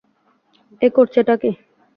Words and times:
এ 0.81 0.87
করছেটা 0.95 1.33
কী? 1.41 1.51